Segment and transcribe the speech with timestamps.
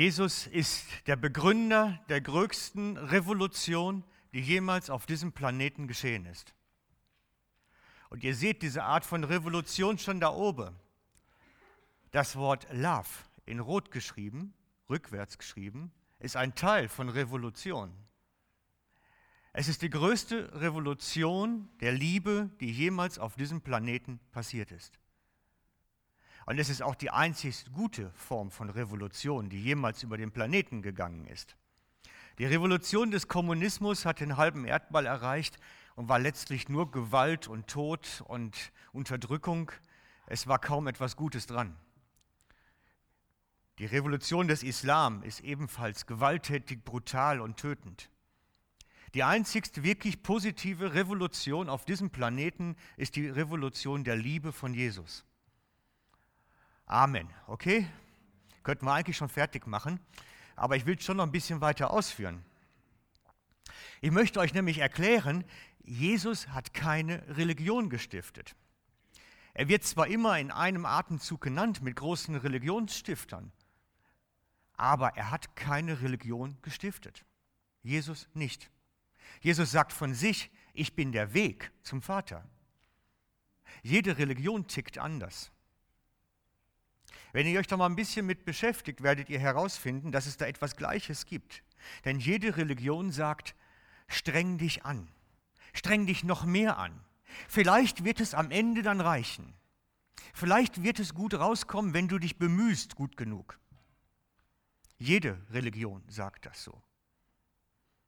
[0.00, 6.54] Jesus ist der Begründer der größten Revolution, die jemals auf diesem Planeten geschehen ist.
[8.08, 10.74] Und ihr seht diese Art von Revolution schon da oben.
[12.12, 13.10] Das Wort Love
[13.44, 14.54] in Rot geschrieben,
[14.88, 17.92] rückwärts geschrieben, ist ein Teil von Revolution.
[19.52, 24.99] Es ist die größte Revolution der Liebe, die jemals auf diesem Planeten passiert ist.
[26.46, 30.82] Und es ist auch die einzig gute Form von Revolution, die jemals über den Planeten
[30.82, 31.56] gegangen ist.
[32.38, 35.58] Die Revolution des Kommunismus hat den halben Erdball erreicht
[35.94, 39.70] und war letztlich nur Gewalt und Tod und Unterdrückung.
[40.26, 41.76] Es war kaum etwas Gutes dran.
[43.78, 48.10] Die Revolution des Islam ist ebenfalls gewalttätig, brutal und tötend.
[49.14, 55.24] Die einzigste wirklich positive Revolution auf diesem Planeten ist die Revolution der Liebe von Jesus.
[56.90, 57.32] Amen.
[57.46, 57.88] Okay?
[58.64, 60.00] Könnten wir eigentlich schon fertig machen,
[60.56, 62.44] aber ich will es schon noch ein bisschen weiter ausführen.
[64.00, 65.44] Ich möchte euch nämlich erklären,
[65.84, 68.56] Jesus hat keine Religion gestiftet.
[69.54, 73.52] Er wird zwar immer in einem Atemzug genannt mit großen Religionsstiftern,
[74.76, 77.24] aber er hat keine Religion gestiftet.
[77.84, 78.68] Jesus nicht.
[79.42, 82.44] Jesus sagt von sich, ich bin der Weg zum Vater.
[83.84, 85.52] Jede Religion tickt anders.
[87.32, 90.46] Wenn ihr euch da mal ein bisschen mit beschäftigt, werdet ihr herausfinden, dass es da
[90.46, 91.62] etwas Gleiches gibt.
[92.04, 93.54] Denn jede Religion sagt,
[94.08, 95.08] streng dich an,
[95.72, 97.00] streng dich noch mehr an.
[97.48, 99.54] Vielleicht wird es am Ende dann reichen.
[100.34, 103.58] Vielleicht wird es gut rauskommen, wenn du dich bemühst, gut genug.
[104.98, 106.82] Jede Religion sagt das so.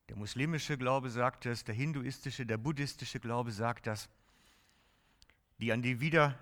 [0.09, 4.09] Der muslimische Glaube sagt das, der hinduistische, der buddhistische Glaube sagt das.
[5.59, 6.39] Die an die Wieder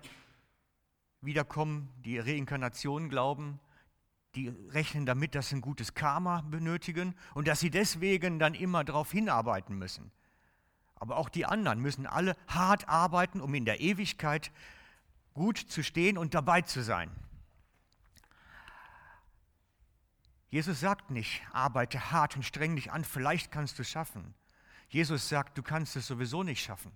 [1.21, 3.59] Wiederkommen, die Reinkarnation glauben,
[4.35, 8.83] die rechnen damit, dass sie ein gutes Karma benötigen und dass sie deswegen dann immer
[8.83, 10.11] darauf hinarbeiten müssen.
[10.95, 14.51] Aber auch die anderen müssen alle hart arbeiten, um in der Ewigkeit
[15.33, 17.11] gut zu stehen und dabei zu sein.
[20.49, 24.33] Jesus sagt nicht, arbeite hart und streng dich an, vielleicht kannst du es schaffen.
[24.89, 26.91] Jesus sagt, du kannst es sowieso nicht schaffen,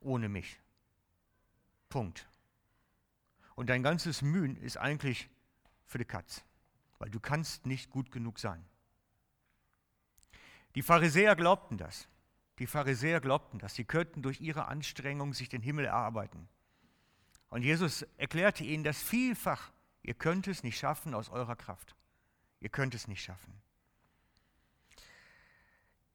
[0.00, 0.60] ohne mich.
[1.88, 2.28] Punkt.
[3.58, 5.28] Und dein ganzes Mühen ist eigentlich
[5.84, 6.44] für die Katz,
[7.00, 8.64] weil du kannst nicht gut genug sein.
[10.76, 12.06] Die Pharisäer glaubten das.
[12.60, 13.74] Die Pharisäer glaubten das.
[13.74, 16.48] Sie könnten durch ihre Anstrengung sich den Himmel erarbeiten.
[17.48, 19.72] Und Jesus erklärte ihnen das vielfach.
[20.02, 21.96] Ihr könnt es nicht schaffen aus eurer Kraft.
[22.60, 23.60] Ihr könnt es nicht schaffen.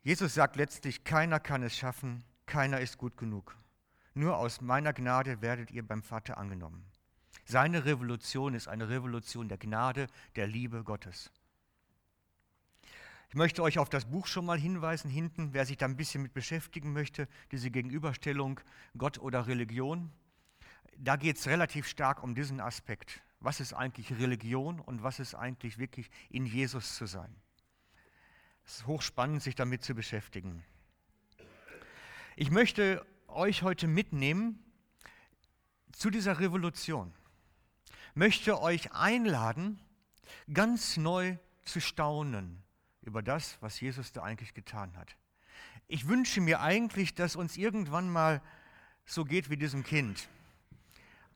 [0.01, 3.57] Jesus sagt letztlich, keiner kann es schaffen, keiner ist gut genug.
[4.13, 6.89] Nur aus meiner Gnade werdet ihr beim Vater angenommen.
[7.45, 11.31] Seine Revolution ist eine Revolution der Gnade, der Liebe Gottes.
[13.29, 16.21] Ich möchte euch auf das Buch schon mal hinweisen, hinten, wer sich da ein bisschen
[16.21, 18.59] mit beschäftigen möchte, diese Gegenüberstellung
[18.97, 20.11] Gott oder Religion.
[20.97, 23.21] Da geht es relativ stark um diesen Aspekt.
[23.39, 27.35] Was ist eigentlich Religion und was ist eigentlich wirklich in Jesus zu sein?
[28.65, 30.63] Es ist hochspannend, sich damit zu beschäftigen.
[32.35, 34.63] Ich möchte euch heute mitnehmen
[35.91, 37.13] zu dieser Revolution
[38.13, 39.79] möchte euch einladen,
[40.53, 42.61] ganz neu zu staunen
[43.01, 45.15] über das, was Jesus da eigentlich getan hat.
[45.87, 48.41] Ich wünsche mir eigentlich, dass uns irgendwann mal
[49.05, 50.29] so geht wie diesem Kind.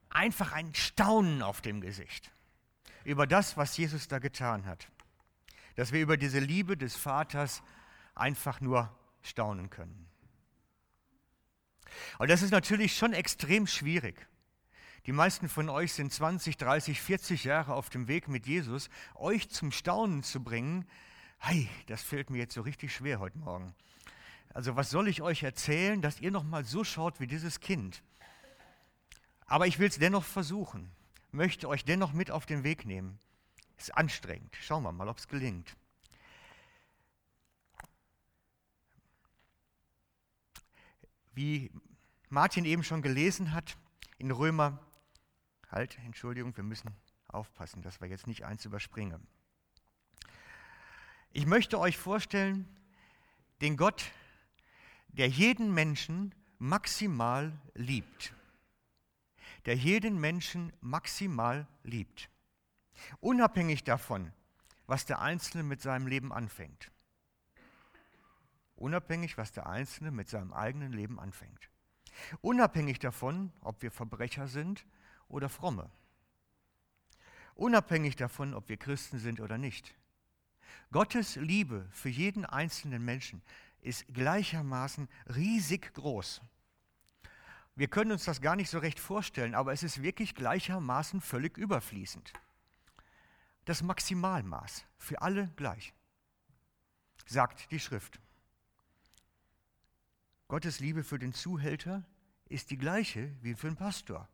[0.09, 2.31] Einfach ein Staunen auf dem Gesicht
[3.03, 4.89] über das, was Jesus da getan hat.
[5.75, 7.61] Dass wir über diese Liebe des Vaters
[8.15, 10.07] einfach nur staunen können.
[12.17, 14.27] Und das ist natürlich schon extrem schwierig.
[15.07, 18.89] Die meisten von euch sind 20, 30, 40 Jahre auf dem Weg mit Jesus.
[19.15, 20.85] Euch zum Staunen zu bringen,
[21.37, 23.73] hey, das fällt mir jetzt so richtig schwer heute Morgen.
[24.53, 28.03] Also was soll ich euch erzählen, dass ihr noch mal so schaut wie dieses Kind?
[29.45, 30.91] Aber ich will es dennoch versuchen,
[31.31, 33.17] möchte euch dennoch mit auf den Weg nehmen.
[33.77, 34.53] Ist anstrengend.
[34.59, 35.77] Schauen wir mal, ob es gelingt.
[41.33, 41.71] Wie
[42.27, 43.77] Martin eben schon gelesen hat,
[44.17, 44.81] in Römer
[45.69, 46.95] Halt, Entschuldigung, wir müssen
[47.27, 49.27] aufpassen, dass wir jetzt nicht eins überspringen.
[51.31, 52.67] Ich möchte euch vorstellen,
[53.61, 54.11] den Gott,
[55.09, 58.33] der jeden Menschen maximal liebt.
[59.65, 62.29] Der jeden Menschen maximal liebt.
[63.19, 64.31] Unabhängig davon,
[64.85, 66.91] was der Einzelne mit seinem Leben anfängt.
[68.75, 71.69] Unabhängig, was der Einzelne mit seinem eigenen Leben anfängt.
[72.41, 74.85] Unabhängig davon, ob wir Verbrecher sind
[75.29, 75.89] oder Fromme.
[77.55, 79.95] Unabhängig davon, ob wir Christen sind oder nicht.
[80.91, 83.41] Gottes Liebe für jeden einzelnen Menschen
[83.81, 86.41] ist gleichermaßen riesig groß.
[87.75, 91.57] Wir können uns das gar nicht so recht vorstellen, aber es ist wirklich gleichermaßen völlig
[91.57, 92.33] überfließend.
[93.65, 95.93] Das Maximalmaß für alle gleich,
[97.25, 98.19] sagt die Schrift.
[100.47, 102.05] Gottes Liebe für den Zuhälter
[102.45, 104.27] ist die gleiche wie für den Pastor.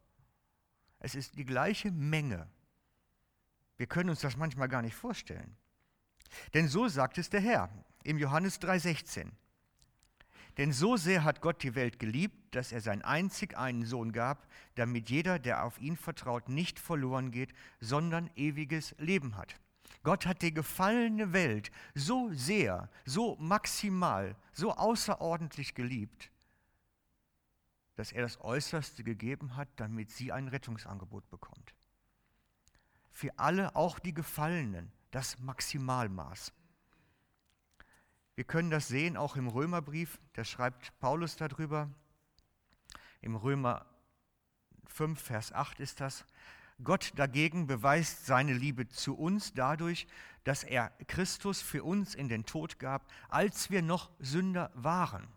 [1.04, 2.48] Es ist die gleiche Menge.
[3.76, 5.58] Wir können uns das manchmal gar nicht vorstellen.
[6.54, 7.70] Denn so sagt es der Herr
[8.04, 9.30] im Johannes 3:16.
[10.58, 14.48] Denn so sehr hat Gott die Welt geliebt, dass er seinen einzig einen Sohn gab,
[14.76, 19.60] damit jeder, der auf ihn vertraut, nicht verloren geht, sondern ewiges Leben hat.
[20.04, 26.32] Gott hat die gefallene Welt so sehr, so maximal, so außerordentlich geliebt,
[27.96, 31.74] dass er das Äußerste gegeben hat, damit sie ein Rettungsangebot bekommt.
[33.12, 36.52] Für alle, auch die Gefallenen, das Maximalmaß.
[38.36, 41.90] Wir können das sehen auch im Römerbrief, da schreibt Paulus darüber.
[43.22, 43.86] Im Römer
[44.88, 46.26] 5, Vers 8 ist das.
[46.84, 50.08] Gott dagegen beweist seine Liebe zu uns dadurch,
[50.44, 55.28] dass er Christus für uns in den Tod gab, als wir noch Sünder waren.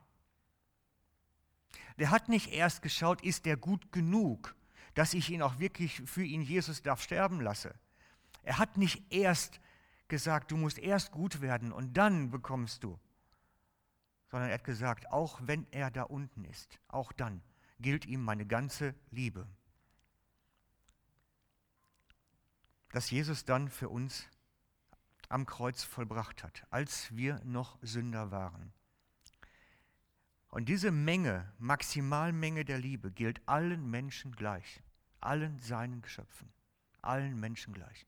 [1.98, 4.54] Der hat nicht erst geschaut, ist er gut genug,
[4.94, 7.74] dass ich ihn auch wirklich für ihn, Jesus, darf sterben lasse.
[8.42, 9.60] Er hat nicht erst
[10.08, 12.98] gesagt, du musst erst gut werden und dann bekommst du,
[14.30, 17.42] sondern er hat gesagt, auch wenn er da unten ist, auch dann
[17.80, 19.46] gilt ihm meine ganze Liebe.
[22.92, 24.26] Dass Jesus dann für uns
[25.28, 28.72] am Kreuz vollbracht hat, als wir noch Sünder waren.
[30.56, 34.82] Und diese Menge, Maximalmenge der Liebe gilt allen Menschen gleich,
[35.20, 36.48] allen seinen Geschöpfen,
[37.02, 38.06] allen Menschen gleich.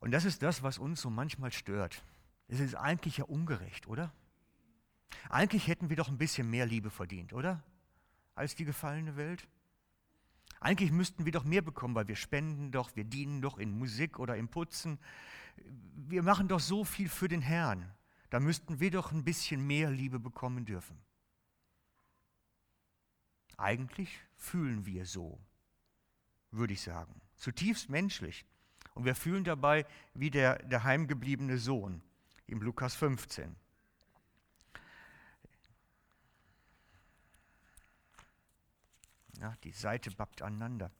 [0.00, 2.04] Und das ist das, was uns so manchmal stört.
[2.48, 4.12] Es ist eigentlich ja ungerecht, oder?
[5.28, 7.62] Eigentlich hätten wir doch ein bisschen mehr Liebe verdient, oder?
[8.34, 9.46] Als die gefallene Welt.
[10.58, 14.18] Eigentlich müssten wir doch mehr bekommen, weil wir spenden doch, wir dienen doch in Musik
[14.18, 14.98] oder im Putzen.
[15.94, 17.94] Wir machen doch so viel für den Herrn
[18.32, 20.98] da müssten wir doch ein bisschen mehr Liebe bekommen dürfen.
[23.58, 25.38] Eigentlich fühlen wir so,
[26.50, 28.46] würde ich sagen, zutiefst menschlich.
[28.94, 29.84] Und wir fühlen dabei
[30.14, 32.00] wie der, der heimgebliebene Sohn
[32.46, 33.54] im Lukas 15.
[39.40, 40.90] Ja, die Seite bappt aneinander.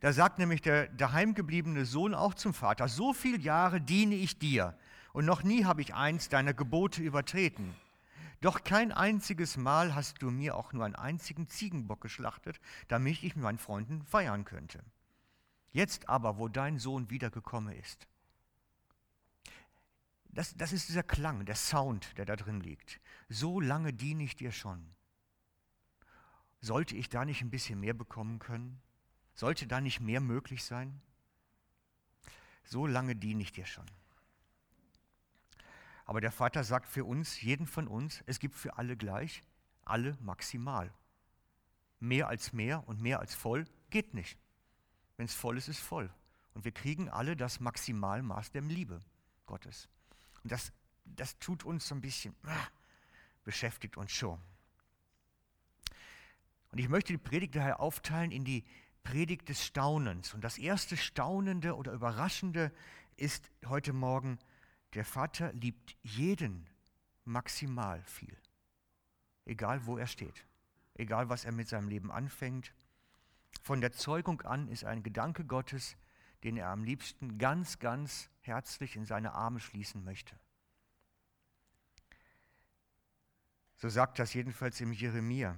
[0.00, 4.38] Da sagt nämlich der, der heimgebliebene Sohn auch zum Vater, so viele Jahre diene ich
[4.38, 4.76] dir
[5.16, 7.74] und noch nie habe ich eins deiner Gebote übertreten.
[8.42, 13.34] Doch kein einziges Mal hast du mir auch nur einen einzigen Ziegenbock geschlachtet, damit ich
[13.34, 14.84] mit meinen Freunden feiern könnte.
[15.72, 18.06] Jetzt aber, wo dein Sohn wiedergekommen ist,
[20.26, 23.00] das, das ist dieser Klang, der Sound, der da drin liegt.
[23.30, 24.86] So lange diene ich dir schon.
[26.60, 28.82] Sollte ich da nicht ein bisschen mehr bekommen können?
[29.32, 31.00] Sollte da nicht mehr möglich sein?
[32.64, 33.86] So lange diene ich dir schon.
[36.06, 39.42] Aber der Vater sagt für uns, jeden von uns, es gibt für alle gleich,
[39.84, 40.92] alle maximal.
[41.98, 44.38] Mehr als mehr und mehr als voll geht nicht.
[45.16, 46.08] Wenn es voll ist, ist voll.
[46.54, 49.00] Und wir kriegen alle das Maximalmaß der Liebe
[49.46, 49.88] Gottes.
[50.44, 50.72] Und das,
[51.04, 52.68] das tut uns so ein bisschen, ah,
[53.42, 54.40] beschäftigt uns schon.
[56.70, 58.64] Und ich möchte die Predigt daher aufteilen in die
[59.02, 60.34] Predigt des Staunens.
[60.34, 62.72] Und das erste Staunende oder Überraschende
[63.16, 64.38] ist heute Morgen,
[64.94, 66.68] der Vater liebt jeden
[67.24, 68.36] maximal viel,
[69.44, 70.46] egal wo er steht,
[70.94, 72.72] egal was er mit seinem Leben anfängt.
[73.62, 75.96] Von der Zeugung an ist ein Gedanke Gottes,
[76.44, 80.38] den er am liebsten ganz, ganz herzlich in seine Arme schließen möchte.
[83.78, 85.56] So sagt das jedenfalls im Jeremia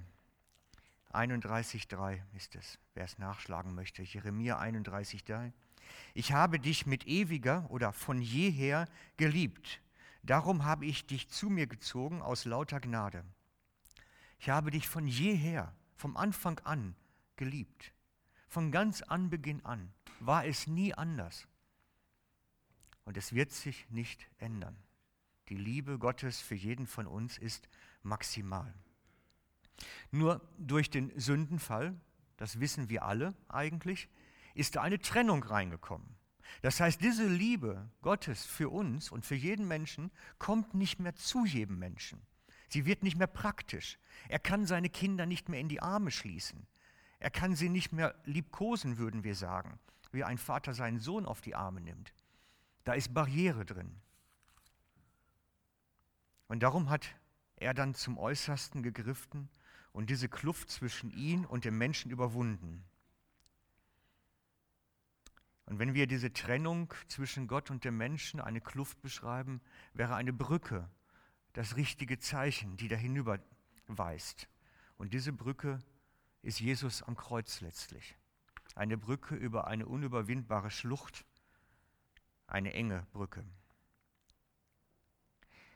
[1.11, 4.03] 31,3 ist es, wer es nachschlagen möchte.
[4.03, 5.51] Jeremia 31,3.
[6.13, 9.81] Ich habe dich mit ewiger oder von jeher geliebt.
[10.23, 13.23] Darum habe ich dich zu mir gezogen aus lauter Gnade.
[14.39, 16.95] Ich habe dich von jeher, vom Anfang an
[17.35, 17.93] geliebt.
[18.47, 21.47] Von ganz Anbeginn an war es nie anders.
[23.05, 24.75] Und es wird sich nicht ändern.
[25.49, 27.67] Die Liebe Gottes für jeden von uns ist
[28.03, 28.73] maximal.
[30.11, 31.99] Nur durch den Sündenfall,
[32.37, 34.09] das wissen wir alle eigentlich,
[34.53, 36.15] ist da eine Trennung reingekommen.
[36.61, 41.45] Das heißt, diese Liebe Gottes für uns und für jeden Menschen kommt nicht mehr zu
[41.45, 42.21] jedem Menschen.
[42.69, 43.97] Sie wird nicht mehr praktisch.
[44.27, 46.67] Er kann seine Kinder nicht mehr in die Arme schließen.
[47.19, 49.79] Er kann sie nicht mehr liebkosen, würden wir sagen,
[50.11, 52.13] wie ein Vater seinen Sohn auf die Arme nimmt.
[52.83, 54.01] Da ist Barriere drin.
[56.47, 57.07] Und darum hat
[57.57, 59.49] er dann zum Äußersten gegriffen
[59.91, 62.85] und diese Kluft zwischen ihn und dem Menschen überwunden.
[65.69, 69.61] Und wenn wir diese Trennung zwischen Gott und dem Menschen, eine Kluft beschreiben,
[69.93, 70.89] wäre eine Brücke
[71.53, 73.39] das richtige Zeichen, die da hinüber
[73.85, 74.49] weist.
[74.97, 75.77] Und diese Brücke
[76.41, 78.17] ist Jesus am Kreuz letztlich.
[78.73, 81.23] Eine Brücke über eine unüberwindbare Schlucht,
[82.47, 83.45] eine enge Brücke.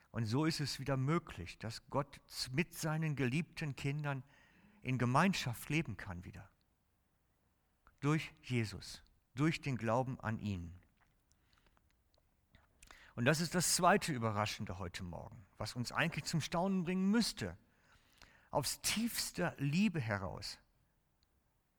[0.10, 2.20] Und so ist es wieder möglich, dass Gott
[2.52, 4.24] mit seinen geliebten Kindern
[4.82, 6.50] in Gemeinschaft leben kann wieder.
[8.00, 9.04] Durch Jesus,
[9.36, 10.74] durch den Glauben an ihn.
[13.16, 17.58] Und das ist das zweite Überraschende heute Morgen, was uns eigentlich zum Staunen bringen müsste.
[18.50, 20.58] Aus tiefster Liebe heraus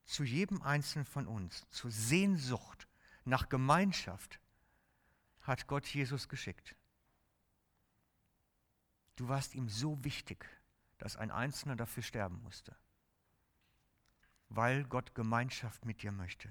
[0.05, 2.87] zu jedem Einzelnen von uns, zur Sehnsucht
[3.25, 4.41] nach Gemeinschaft,
[5.41, 6.77] hat Gott Jesus geschickt.
[9.17, 10.47] Du warst ihm so wichtig,
[10.99, 12.77] dass ein Einzelner dafür sterben musste,
[14.49, 16.51] weil Gott Gemeinschaft mit dir möchte.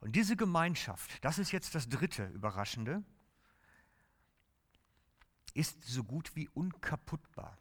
[0.00, 3.04] Und diese Gemeinschaft, das ist jetzt das dritte Überraschende,
[5.52, 7.58] ist so gut wie unkaputtbar.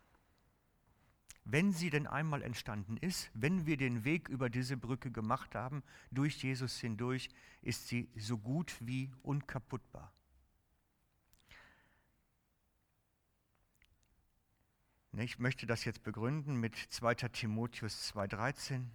[1.44, 5.84] Wenn sie denn einmal entstanden ist, wenn wir den Weg über diese Brücke gemacht haben,
[6.12, 7.30] durch Jesus hindurch,
[7.62, 10.14] ist sie so gut wie unkaputtbar.
[15.12, 18.86] Ne, ich möchte das jetzt begründen mit 2 Timotheus 2.13.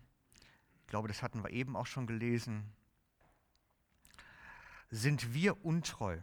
[0.81, 2.73] Ich glaube, das hatten wir eben auch schon gelesen.
[4.97, 6.21] Sind wir untreu,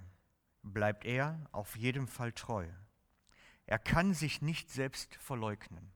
[0.63, 2.65] bleibt er auf jeden Fall treu.
[3.65, 5.91] Er kann sich nicht selbst verleugnen.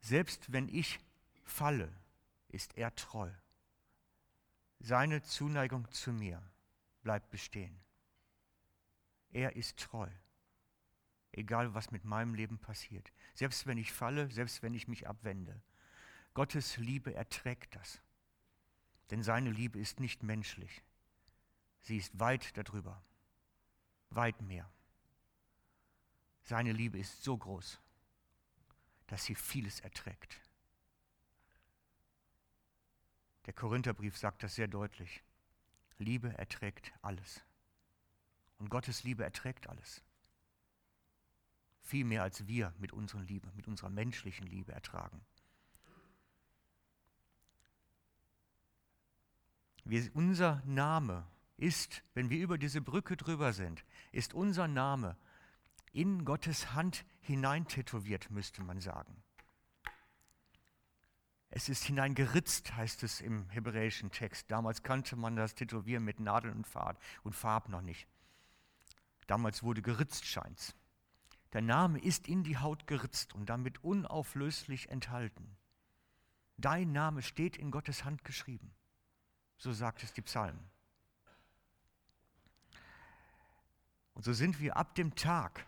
[0.00, 0.98] Selbst wenn ich
[1.44, 1.92] falle,
[2.48, 3.30] ist er treu.
[4.80, 6.42] Seine Zuneigung zu mir
[7.02, 7.78] bleibt bestehen.
[9.32, 10.08] Er ist treu,
[11.32, 13.12] egal was mit meinem Leben passiert.
[13.34, 15.60] Selbst wenn ich falle, selbst wenn ich mich abwende.
[16.32, 18.00] Gottes Liebe erträgt das.
[19.10, 20.82] Denn seine Liebe ist nicht menschlich.
[21.86, 23.00] Sie ist weit darüber,
[24.10, 24.68] weit mehr.
[26.42, 27.78] Seine Liebe ist so groß,
[29.06, 30.36] dass sie vieles erträgt.
[33.44, 35.22] Der Korintherbrief sagt das sehr deutlich.
[35.98, 37.44] Liebe erträgt alles.
[38.58, 40.02] Und Gottes Liebe erträgt alles.
[41.82, 45.24] Viel mehr als wir mit unserer Liebe, mit unserer menschlichen Liebe ertragen.
[49.84, 51.24] Wir, unser Name
[51.56, 55.16] ist, wenn wir über diese Brücke drüber sind, ist unser Name
[55.92, 59.22] in Gottes Hand hineintätowiert, müsste man sagen.
[61.48, 64.50] Es ist hineingeritzt, heißt es im hebräischen Text.
[64.50, 68.06] Damals kannte man das Tätowieren mit Nadeln und Farb und Farb noch nicht.
[69.26, 70.74] Damals wurde geritzt, scheint's.
[71.54, 75.56] Der Name ist in die Haut geritzt und damit unauflöslich enthalten.
[76.58, 78.74] Dein Name steht in Gottes Hand geschrieben.
[79.56, 80.70] So sagt es die Psalmen.
[84.16, 85.66] Und so sind wir ab dem Tag,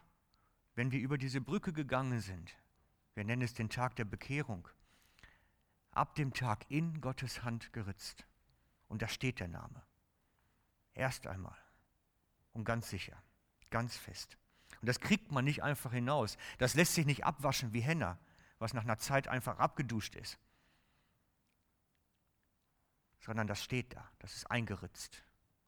[0.75, 2.57] wenn wir über diese Brücke gegangen sind,
[3.13, 4.67] wir nennen es den Tag der Bekehrung,
[5.91, 8.27] ab dem Tag in Gottes Hand geritzt.
[8.89, 9.83] Und da steht der Name.
[10.95, 11.59] Erst einmal
[12.55, 13.23] und ganz sicher,
[13.69, 14.39] ganz fest.
[14.81, 16.39] Und das kriegt man nicht einfach hinaus.
[16.57, 18.19] Das lässt sich nicht abwaschen wie Henna,
[18.59, 20.39] was nach einer Zeit einfach abgeduscht ist.
[23.21, 25.23] Sondern das steht da, das ist eingeritzt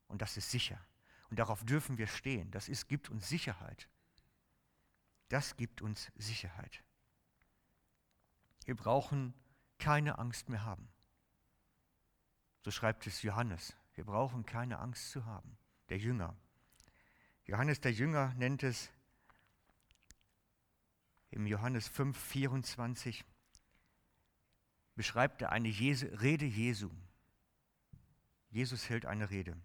[0.09, 0.81] und das ist sicher.
[1.31, 2.51] Und darauf dürfen wir stehen.
[2.51, 3.89] Das ist, gibt uns Sicherheit.
[5.29, 6.83] Das gibt uns Sicherheit.
[8.65, 9.33] Wir brauchen
[9.79, 10.89] keine Angst mehr haben.
[12.63, 13.77] So schreibt es Johannes.
[13.95, 15.57] Wir brauchen keine Angst zu haben.
[15.89, 16.37] Der Jünger.
[17.45, 18.91] Johannes der Jünger nennt es
[21.31, 23.25] im Johannes 5, 24,
[24.97, 26.91] beschreibt er eine Jesu, Rede Jesu.
[28.51, 29.57] Jesus hält eine Rede.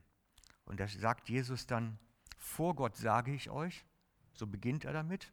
[0.65, 1.99] Und da sagt Jesus dann,
[2.37, 3.85] vor Gott sage ich euch,
[4.33, 5.31] so beginnt er damit,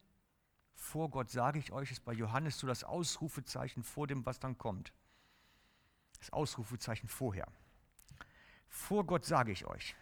[0.75, 4.59] vor Gott sage ich euch, ist bei Johannes so das Ausrufezeichen vor dem, was dann
[4.59, 4.93] kommt.
[6.19, 7.47] Das Ausrufezeichen vorher.
[8.69, 9.95] Vor Gott sage ich euch,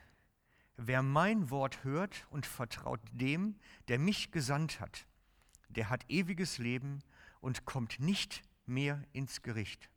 [0.76, 3.58] wer mein Wort hört und vertraut dem,
[3.88, 5.06] der mich gesandt hat,
[5.68, 7.02] der hat ewiges Leben
[7.40, 9.90] und kommt nicht mehr ins Gericht,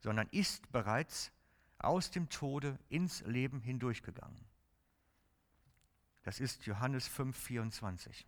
[0.00, 1.32] sondern ist bereits
[1.78, 4.44] aus dem Tode ins Leben hindurchgegangen.
[6.24, 8.26] Das ist Johannes 5, 24.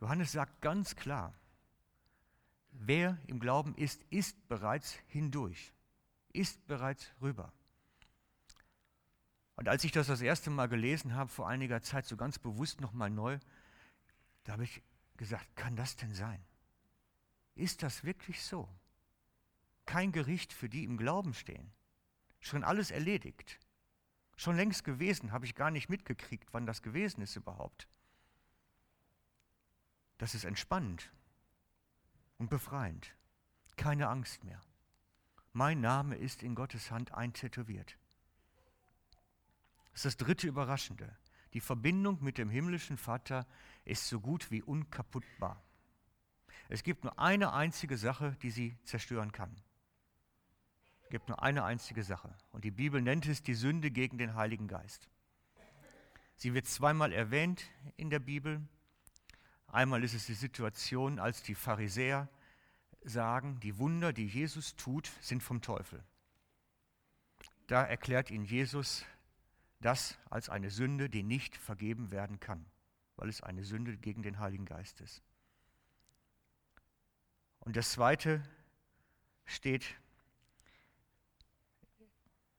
[0.00, 1.34] Johannes sagt ganz klar,
[2.70, 5.72] wer im Glauben ist, ist bereits hindurch,
[6.32, 7.52] ist bereits rüber.
[9.56, 12.80] Und als ich das das erste Mal gelesen habe, vor einiger Zeit so ganz bewusst
[12.80, 13.38] nochmal neu,
[14.44, 14.82] da habe ich
[15.16, 16.42] gesagt, kann das denn sein?
[17.54, 18.68] Ist das wirklich so?
[19.84, 21.72] Kein Gericht für die im Glauben stehen.
[22.40, 23.58] Schon alles erledigt.
[24.38, 27.88] Schon längst gewesen, habe ich gar nicht mitgekriegt, wann das gewesen ist überhaupt.
[30.16, 31.12] Das ist entspannend
[32.38, 33.16] und befreiend.
[33.76, 34.60] Keine Angst mehr.
[35.52, 37.98] Mein Name ist in Gottes Hand eintätowiert.
[39.90, 41.18] Das ist das dritte Überraschende.
[41.52, 43.44] Die Verbindung mit dem himmlischen Vater
[43.84, 45.60] ist so gut wie unkaputtbar.
[46.68, 49.60] Es gibt nur eine einzige Sache, die sie zerstören kann.
[51.10, 52.34] Gibt nur eine einzige Sache.
[52.52, 55.08] Und die Bibel nennt es die Sünde gegen den Heiligen Geist.
[56.36, 57.64] Sie wird zweimal erwähnt
[57.96, 58.60] in der Bibel.
[59.66, 62.28] Einmal ist es die Situation, als die Pharisäer
[63.02, 66.04] sagen, die Wunder, die Jesus tut, sind vom Teufel.
[67.66, 69.04] Da erklärt ihnen Jesus
[69.80, 72.66] das als eine Sünde, die nicht vergeben werden kann,
[73.16, 75.22] weil es eine Sünde gegen den Heiligen Geist ist.
[77.60, 78.42] Und das Zweite
[79.44, 79.96] steht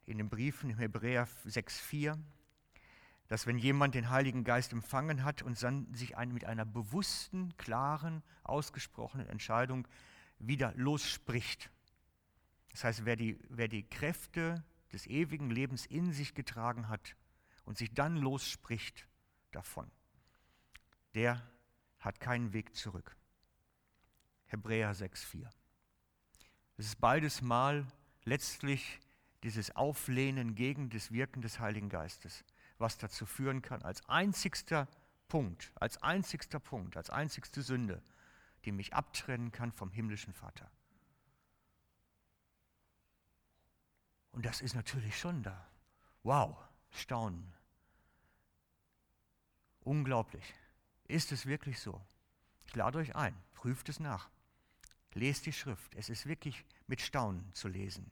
[0.10, 2.18] in den Briefen im Hebräer 6,4,
[3.28, 8.24] dass wenn jemand den Heiligen Geist empfangen hat und dann sich mit einer bewussten, klaren,
[8.44, 9.88] ausgesprochenen Entscheidung
[10.40, 11.70] wieder losspricht.
[12.72, 17.16] Das heißt, wer die, wer die Kräfte des ewigen Lebens in sich getragen hat
[17.66, 19.08] und sich dann losspricht
[19.52, 19.92] davon,
[21.14, 21.40] der
[22.00, 23.16] hat keinen Weg zurück.
[24.48, 25.48] Hebräer 6,4.
[26.78, 27.86] Es ist beides Mal
[28.24, 29.00] letztlich
[29.44, 32.44] dieses Auflehnen gegen das Wirken des Heiligen Geistes,
[32.78, 34.88] was dazu führen kann, als einzigster
[35.28, 38.02] Punkt, als einzigster Punkt, als einzigste Sünde,
[38.66, 40.70] die mich abtrennen kann vom himmlischen Vater.
[44.32, 45.68] Und das ist natürlich schon da.
[46.24, 46.58] Wow,
[46.92, 47.54] Staunen.
[49.82, 50.54] Unglaublich.
[51.08, 52.00] Ist es wirklich so?
[52.66, 54.30] Ich lade euch ein, prüft es nach.
[55.14, 55.96] Lest die Schrift.
[55.96, 58.12] Es ist wirklich mit Staunen zu lesen.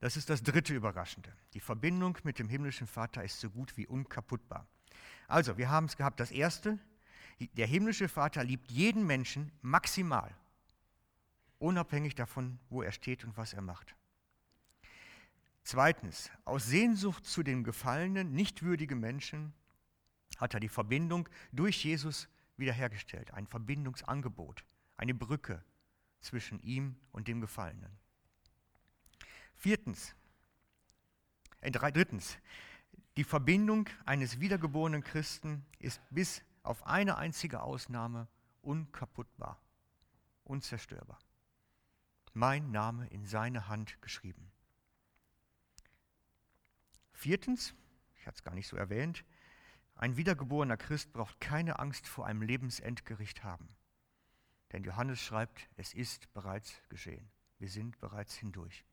[0.00, 1.32] Das ist das dritte Überraschende.
[1.52, 4.66] Die Verbindung mit dem himmlischen Vater ist so gut wie unkaputtbar.
[5.28, 6.20] Also, wir haben es gehabt.
[6.20, 6.78] Das erste,
[7.38, 10.34] der himmlische Vater liebt jeden Menschen maximal,
[11.58, 13.94] unabhängig davon, wo er steht und was er macht.
[15.62, 19.52] Zweitens, aus Sehnsucht zu den gefallenen, nichtwürdigen Menschen
[20.38, 24.64] hat er die Verbindung durch Jesus wiederhergestellt, ein Verbindungsangebot,
[24.96, 25.62] eine Brücke
[26.20, 27.98] zwischen ihm und dem Gefallenen.
[29.60, 30.14] Viertens,
[31.60, 32.38] äh, drittens,
[33.18, 38.26] die Verbindung eines wiedergeborenen Christen ist bis auf eine einzige Ausnahme
[38.62, 39.60] unkaputtbar,
[40.44, 41.18] unzerstörbar.
[42.32, 44.50] Mein Name in seine Hand geschrieben.
[47.12, 47.74] Viertens,
[48.16, 49.26] ich hatte es gar nicht so erwähnt,
[49.94, 53.68] ein wiedergeborener Christ braucht keine Angst vor einem Lebensendgericht haben.
[54.72, 57.30] Denn Johannes schreibt, es ist bereits geschehen.
[57.58, 58.86] Wir sind bereits hindurch.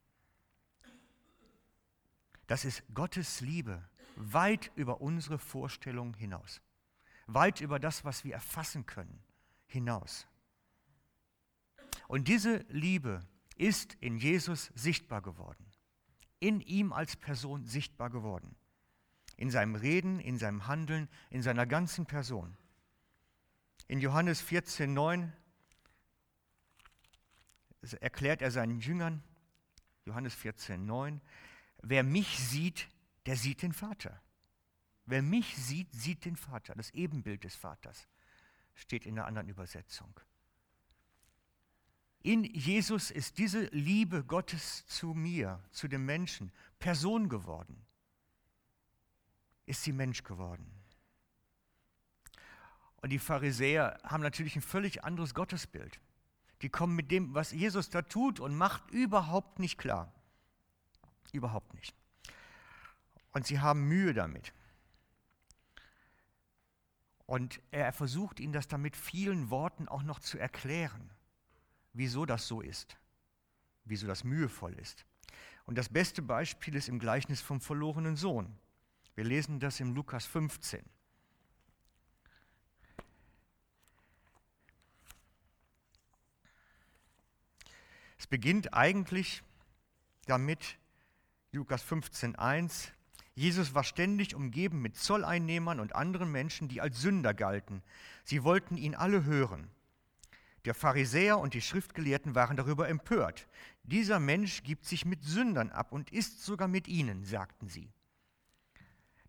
[2.48, 6.62] Das ist Gottes Liebe weit über unsere Vorstellung hinaus
[7.28, 9.22] weit über das, was wir erfassen können,
[9.68, 10.26] hinaus.
[12.08, 15.66] Und diese Liebe ist in Jesus sichtbar geworden,
[16.40, 18.56] in ihm als Person sichtbar geworden,
[19.36, 22.56] in seinem Reden, in seinem Handeln, in seiner ganzen Person.
[23.88, 25.34] In Johannes 14, 9
[28.00, 29.22] erklärt er seinen Jüngern,
[30.06, 31.22] Johannes 14, 9,
[31.82, 32.88] wer mich sieht,
[33.26, 34.22] der sieht den Vater.
[35.06, 36.76] Wer mich sieht, sieht den Vater.
[36.76, 38.08] Das Ebenbild des Vaters
[38.76, 40.20] steht in einer anderen Übersetzung.
[42.22, 47.86] In Jesus ist diese Liebe Gottes zu mir, zu dem Menschen, Person geworden.
[49.66, 50.70] Ist sie Mensch geworden.
[53.02, 56.02] Und die Pharisäer haben natürlich ein völlig anderes Gottesbild.
[56.62, 60.14] Die kommen mit dem, was Jesus da tut und macht, überhaupt nicht klar.
[61.32, 61.96] Überhaupt nicht.
[63.32, 64.54] Und sie haben Mühe damit.
[67.26, 71.12] Und er versucht ihnen das dann mit vielen Worten auch noch zu erklären,
[71.94, 72.98] wieso das so ist,
[73.84, 75.06] wieso das mühevoll ist.
[75.66, 78.58] Und das beste Beispiel ist im Gleichnis vom verlorenen Sohn.
[79.16, 80.82] Wir lesen das im Lukas 15.
[88.18, 89.44] Es beginnt eigentlich
[90.26, 90.78] damit,
[91.52, 92.90] Lukas 15.1,
[93.34, 97.84] Jesus war ständig umgeben mit Zolleinnehmern und anderen Menschen, die als Sünder galten.
[98.24, 99.70] Sie wollten ihn alle hören.
[100.66, 103.48] Der Pharisäer und die Schriftgelehrten waren darüber empört.
[103.84, 107.90] Dieser Mensch gibt sich mit Sündern ab und isst sogar mit ihnen, sagten sie.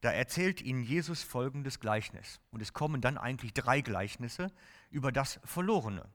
[0.00, 2.40] Da erzählt ihnen Jesus folgendes Gleichnis.
[2.50, 4.50] Und es kommen dann eigentlich drei Gleichnisse
[4.90, 6.09] über das Verlorene.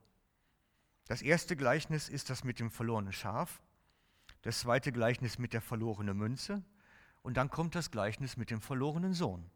[1.06, 3.62] Das erste Gleichnis ist das mit dem verlorenen Schaf.
[4.44, 6.62] Das zweite Gleichnis mit der verlorenen Münze.
[7.22, 9.50] Und dann kommt das Gleichnis mit dem verlorenen Sohn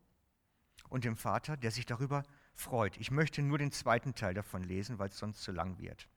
[0.88, 2.24] und dem Vater, der sich darüber
[2.54, 2.96] freut.
[2.96, 6.08] Ich möchte nur den zweiten Teil davon lesen, weil es sonst zu lang wird.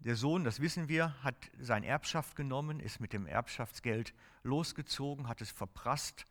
[0.00, 5.40] Der Sohn, das wissen wir, hat seine Erbschaft genommen, ist mit dem Erbschaftsgeld losgezogen, hat
[5.42, 6.26] es verprasst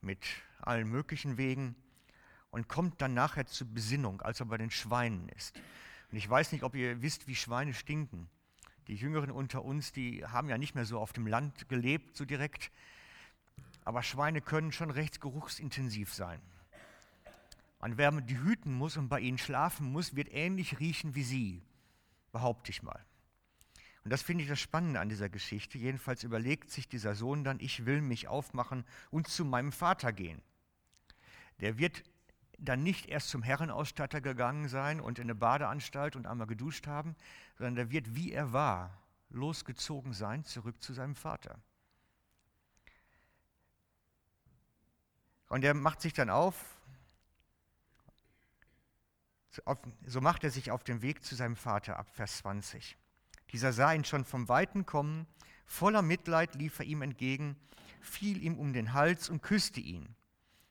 [0.00, 0.24] mit
[0.60, 1.76] allen möglichen Wegen
[2.48, 5.60] und kommt dann nachher zur Besinnung, als er bei den Schweinen ist.
[6.10, 8.28] Und ich weiß nicht, ob ihr wisst, wie Schweine stinken.
[8.86, 12.24] Die Jüngeren unter uns, die haben ja nicht mehr so auf dem Land gelebt, so
[12.24, 12.70] direkt.
[13.84, 16.40] Aber Schweine können schon recht geruchsintensiv sein.
[17.80, 21.62] Und wer die hüten muss und bei ihnen schlafen muss, wird ähnlich riechen wie sie,
[22.32, 23.04] behaupte ich mal.
[24.04, 25.76] Und das finde ich das Spannende an dieser Geschichte.
[25.76, 30.40] Jedenfalls überlegt sich dieser Sohn dann, ich will mich aufmachen und zu meinem Vater gehen.
[31.60, 32.02] Der wird
[32.58, 37.16] dann nicht erst zum Herrenausstatter gegangen sein und in eine Badeanstalt und einmal geduscht haben,
[37.56, 41.58] sondern der wird, wie er war, losgezogen sein, zurück zu seinem Vater.
[45.48, 46.76] Und er macht sich dann auf,
[50.04, 52.96] so macht er sich auf den Weg zu seinem Vater ab, Vers 20.
[53.50, 55.26] Dieser sah ihn schon vom Weiten kommen,
[55.64, 57.56] voller Mitleid lief er ihm entgegen,
[58.00, 60.14] fiel ihm um den Hals und küsste ihn.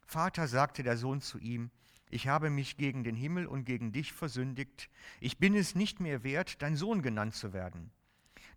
[0.09, 1.69] Vater, sagte der Sohn zu ihm,
[2.09, 4.89] ich habe mich gegen den Himmel und gegen dich versündigt,
[5.19, 7.91] ich bin es nicht mehr wert, dein Sohn genannt zu werden.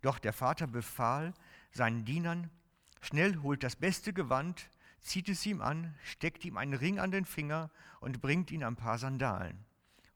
[0.01, 1.33] Doch der Vater befahl
[1.73, 2.49] seinen Dienern,
[3.01, 4.69] schnell holt das beste Gewand,
[5.01, 8.77] zieht es ihm an, steckt ihm einen Ring an den Finger und bringt ihn ein
[8.77, 9.65] paar Sandalen.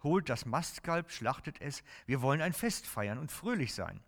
[0.04, 4.00] Holt das Mastkalb, schlachtet es, wir wollen ein Fest feiern und fröhlich sein.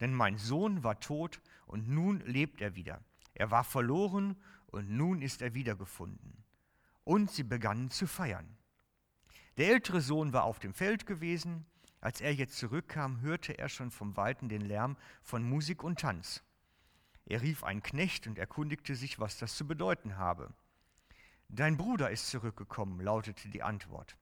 [0.00, 3.00] Denn mein Sohn war tot und nun lebt er wieder.
[3.34, 6.44] Er war verloren und nun ist er wiedergefunden
[7.06, 8.58] und sie begannen zu feiern.
[9.56, 11.64] Der ältere Sohn war auf dem Feld gewesen.
[12.00, 16.42] Als er jetzt zurückkam, hörte er schon vom Weiten den Lärm von Musik und Tanz.
[17.24, 20.52] Er rief einen Knecht und erkundigte sich, was das zu bedeuten habe.
[21.48, 24.16] Dein Bruder ist zurückgekommen, lautete die Antwort.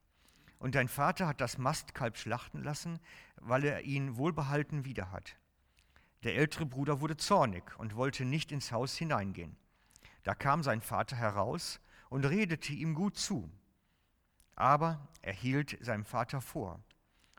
[0.59, 2.99] Und dein Vater hat das Mastkalb schlachten lassen,
[3.37, 5.37] weil er ihn wohlbehalten wieder hat.
[6.23, 9.57] Der ältere Bruder wurde zornig und wollte nicht ins Haus hineingehen.
[10.23, 13.49] Da kam sein Vater heraus und redete ihm gut zu.
[14.55, 16.83] Aber er hielt seinem Vater vor,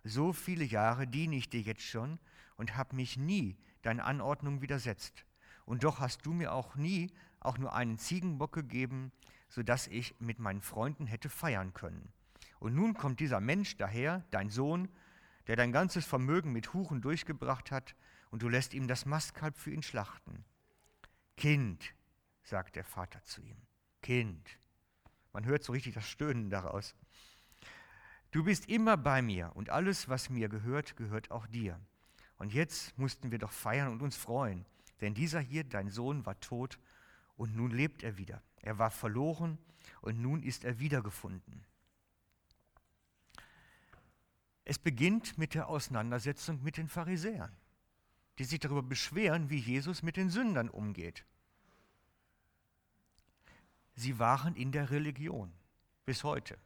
[0.04, 2.18] so viele Jahre diene ich dir jetzt schon
[2.56, 5.24] und habe mich nie deinen Anordnungen widersetzt.
[5.64, 9.12] Und doch hast du mir auch nie auch nur einen Ziegenbock gegeben,
[9.48, 12.12] sodass ich mit meinen Freunden hätte feiern können.
[12.58, 14.88] Und nun kommt dieser Mensch daher, dein Sohn,
[15.46, 17.94] der dein ganzes Vermögen mit Huchen durchgebracht hat,
[18.30, 20.44] und du lässt ihm das Mastkalb für ihn schlachten.
[21.36, 21.94] Kind,
[22.42, 23.56] sagt der Vater zu ihm,
[24.06, 24.48] Kind.
[25.32, 26.94] Man hört so richtig das Stöhnen daraus.
[28.30, 31.80] Du bist immer bei mir und alles, was mir gehört, gehört auch dir.
[32.38, 34.64] Und jetzt mussten wir doch feiern und uns freuen,
[35.00, 36.78] denn dieser hier, dein Sohn, war tot
[37.36, 38.40] und nun lebt er wieder.
[38.62, 39.58] Er war verloren
[40.02, 41.64] und nun ist er wiedergefunden.
[44.64, 47.56] Es beginnt mit der Auseinandersetzung mit den Pharisäern,
[48.38, 51.24] die sich darüber beschweren, wie Jesus mit den Sündern umgeht.
[53.96, 55.52] Sie waren in der Religion
[56.04, 56.58] bis heute.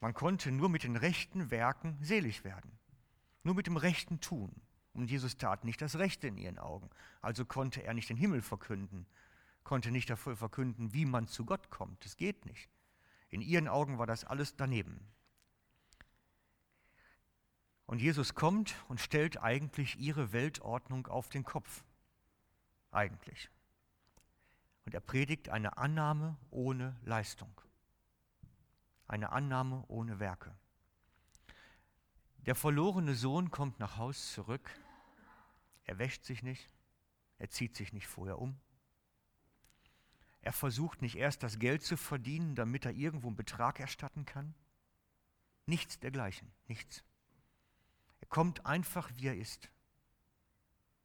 [0.00, 2.78] Man konnte nur mit den rechten Werken selig werden,
[3.42, 4.50] nur mit dem rechten Tun.
[4.94, 6.88] Und Jesus tat nicht das Rechte in ihren Augen.
[7.20, 9.06] Also konnte er nicht den Himmel verkünden,
[9.62, 12.02] konnte nicht dafür verkünden, wie man zu Gott kommt.
[12.04, 12.70] Das geht nicht.
[13.28, 15.06] In ihren Augen war das alles daneben.
[17.84, 21.84] Und Jesus kommt und stellt eigentlich ihre Weltordnung auf den Kopf.
[22.90, 23.50] Eigentlich.
[24.86, 27.60] Und er predigt eine Annahme ohne Leistung.
[29.08, 30.56] Eine Annahme ohne Werke.
[32.38, 34.70] Der verlorene Sohn kommt nach Haus zurück.
[35.84, 36.72] Er wäscht sich nicht.
[37.38, 38.58] Er zieht sich nicht vorher um.
[40.40, 44.54] Er versucht nicht erst das Geld zu verdienen, damit er irgendwo einen Betrag erstatten kann.
[45.66, 47.02] Nichts dergleichen, nichts.
[48.20, 49.68] Er kommt einfach, wie er ist.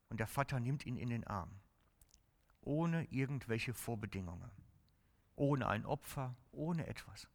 [0.09, 1.60] Und der Vater nimmt ihn in den Arm
[2.61, 4.51] ohne irgendwelche Vorbedingungen,
[5.35, 7.27] ohne ein Opfer, ohne etwas.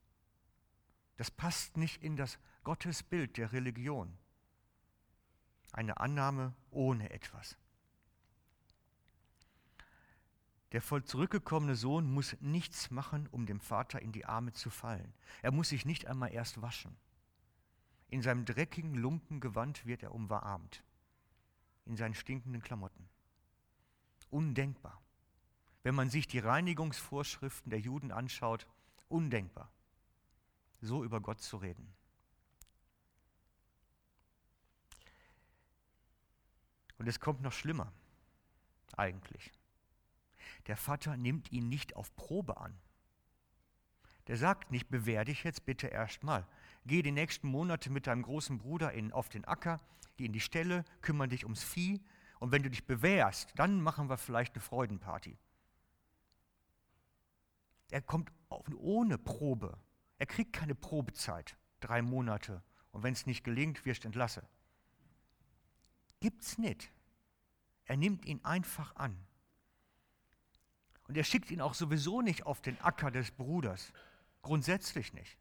[1.16, 4.16] Das passt nicht in das Gottesbild der Religion.
[5.72, 7.56] Eine Annahme ohne etwas.
[10.72, 15.14] Der voll zurückgekommene Sohn muss nichts machen, um dem Vater in die Arme zu fallen.
[15.42, 16.96] Er muss sich nicht einmal erst waschen.
[18.08, 20.82] In seinem dreckigen Lumpengewand wird er umarmt.
[21.84, 23.08] In seinen stinkenden Klamotten.
[24.30, 25.00] Undenkbar.
[25.86, 28.66] Wenn man sich die Reinigungsvorschriften der Juden anschaut,
[29.08, 29.70] undenkbar,
[30.80, 31.94] so über Gott zu reden.
[36.98, 37.92] Und es kommt noch schlimmer,
[38.96, 39.52] eigentlich.
[40.66, 42.76] Der Vater nimmt ihn nicht auf Probe an.
[44.26, 46.48] Der sagt nicht, bewähr dich jetzt bitte erstmal.
[46.84, 49.80] Geh die nächsten Monate mit deinem großen Bruder in, auf den Acker,
[50.16, 52.00] geh in die Ställe, kümmere dich ums Vieh
[52.40, 55.38] und wenn du dich bewährst, dann machen wir vielleicht eine Freudenparty.
[57.90, 59.78] Er kommt ohne Probe.
[60.18, 62.62] Er kriegt keine Probezeit, drei Monate.
[62.90, 64.42] Und wenn es nicht gelingt, wirst du entlassen.
[66.20, 66.90] Gibt's nicht.
[67.84, 69.16] Er nimmt ihn einfach an.
[71.06, 73.92] Und er schickt ihn auch sowieso nicht auf den Acker des Bruders.
[74.42, 75.38] Grundsätzlich nicht.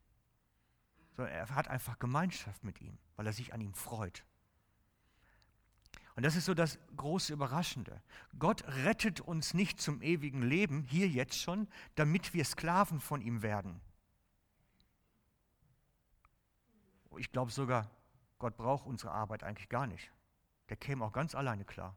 [1.16, 4.26] Sondern er hat einfach Gemeinschaft mit ihm, weil er sich an ihm freut.
[6.16, 8.02] Und das ist so das große Überraschende.
[8.40, 13.42] Gott rettet uns nicht zum ewigen Leben, hier jetzt schon, damit wir Sklaven von ihm
[13.42, 13.82] werden.
[17.18, 17.92] Ich glaube sogar,
[18.40, 20.12] Gott braucht unsere Arbeit eigentlich gar nicht.
[20.70, 21.96] Der käme auch ganz alleine klar,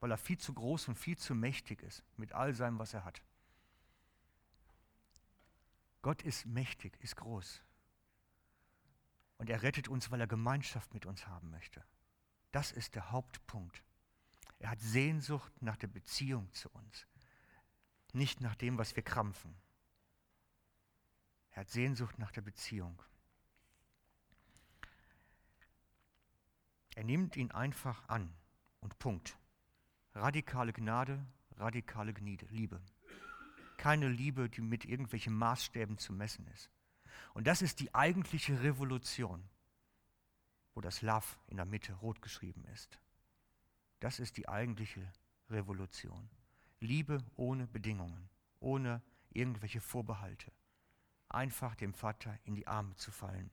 [0.00, 3.04] weil er viel zu groß und viel zu mächtig ist mit all seinem, was er
[3.04, 3.22] hat.
[6.02, 7.62] Gott ist mächtig, ist groß.
[9.38, 11.84] Und er rettet uns, weil er Gemeinschaft mit uns haben möchte.
[12.52, 13.82] Das ist der Hauptpunkt.
[14.58, 17.06] Er hat Sehnsucht nach der Beziehung zu uns,
[18.12, 19.56] nicht nach dem, was wir krampfen.
[21.50, 23.02] Er hat Sehnsucht nach der Beziehung.
[26.94, 28.32] Er nimmt ihn einfach an
[28.80, 29.36] und Punkt.
[30.14, 31.24] Radikale Gnade,
[31.56, 32.80] radikale Liebe.
[33.78, 36.70] Keine Liebe, die mit irgendwelchen Maßstäben zu messen ist.
[37.34, 39.48] Und das ist die eigentliche Revolution
[40.74, 42.98] wo das Love in der Mitte rot geschrieben ist.
[44.00, 45.12] Das ist die eigentliche
[45.50, 46.28] Revolution.
[46.80, 50.50] Liebe ohne Bedingungen, ohne irgendwelche Vorbehalte.
[51.28, 53.50] Einfach dem Vater in die Arme zu fallen.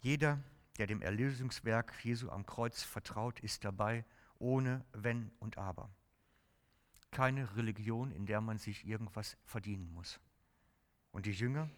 [0.00, 0.42] Jeder,
[0.78, 4.04] der dem Erlösungswerk Jesu am Kreuz vertraut, ist dabei,
[4.38, 5.90] ohne Wenn und Aber.
[7.10, 10.20] Keine Religion, in der man sich irgendwas verdienen muss.
[11.10, 11.68] Und die Jünger,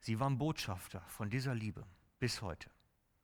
[0.00, 1.86] Sie waren Botschafter von dieser Liebe
[2.18, 2.70] bis heute.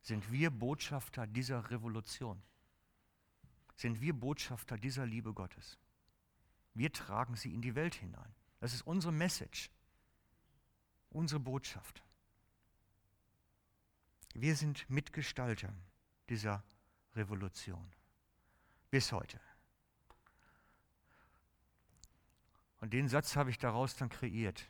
[0.02, 2.42] Sind wir Botschafter dieser Revolution?
[3.74, 5.78] Sind wir Botschafter dieser Liebe Gottes?
[6.74, 8.34] Wir tragen sie in die Welt hinein.
[8.60, 9.70] Das ist unsere Message,
[11.10, 12.02] unsere Botschaft.
[14.34, 15.72] Wir sind Mitgestalter
[16.28, 16.62] dieser
[17.14, 17.90] Revolution
[18.90, 19.40] bis heute.
[22.80, 24.66] Und den Satz habe ich daraus dann kreiert.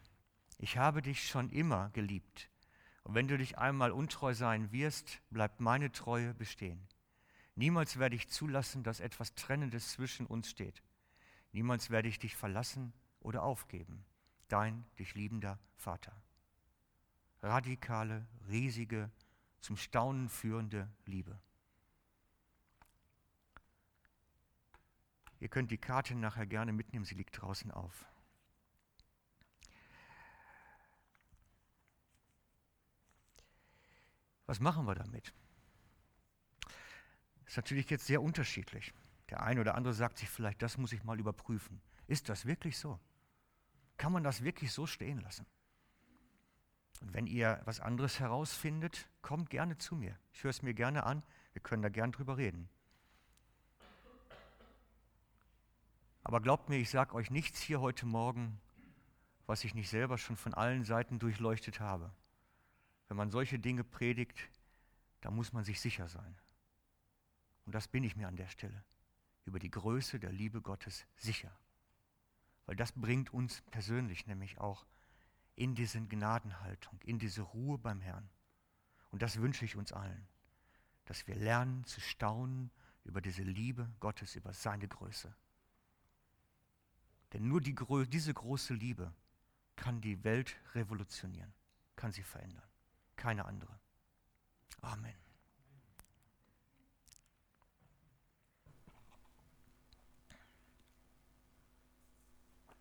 [0.58, 2.50] Ich habe dich schon immer geliebt.
[3.02, 6.88] Und wenn du dich einmal untreu sein wirst, bleibt meine Treue bestehen.
[7.54, 10.82] Niemals werde ich zulassen, dass etwas Trennendes zwischen uns steht.
[11.52, 14.04] Niemals werde ich dich verlassen oder aufgeben.
[14.48, 16.12] Dein dich liebender Vater.
[17.42, 19.10] Radikale, riesige,
[19.60, 21.40] zum Staunen führende Liebe.
[25.38, 28.06] Ihr könnt die Karte nachher gerne mitnehmen, sie liegt draußen auf.
[34.46, 35.32] Was machen wir damit?
[37.44, 38.92] Das ist natürlich jetzt sehr unterschiedlich.
[39.30, 41.80] Der eine oder andere sagt sich vielleicht, das muss ich mal überprüfen.
[42.06, 42.98] Ist das wirklich so?
[43.96, 45.46] Kann man das wirklich so stehen lassen?
[47.00, 50.18] Und wenn ihr was anderes herausfindet, kommt gerne zu mir.
[50.32, 51.22] Ich höre es mir gerne an.
[51.52, 52.68] Wir können da gern drüber reden.
[56.22, 58.60] Aber glaubt mir, ich sage euch nichts hier heute Morgen,
[59.46, 62.12] was ich nicht selber schon von allen Seiten durchleuchtet habe.
[63.08, 64.48] Wenn man solche Dinge predigt,
[65.20, 66.36] da muss man sich sicher sein.
[67.64, 68.84] Und das bin ich mir an der Stelle.
[69.44, 71.56] Über die Größe der Liebe Gottes sicher.
[72.66, 74.86] Weil das bringt uns persönlich nämlich auch
[75.54, 78.28] in diese Gnadenhaltung, in diese Ruhe beim Herrn.
[79.10, 80.26] Und das wünsche ich uns allen,
[81.04, 82.70] dass wir lernen zu staunen
[83.04, 85.34] über diese Liebe Gottes, über seine Größe.
[87.32, 87.74] Denn nur die,
[88.08, 89.14] diese große Liebe
[89.76, 91.54] kann die Welt revolutionieren,
[91.94, 92.68] kann sie verändern
[93.16, 93.78] keine andere.
[94.82, 95.25] Amen.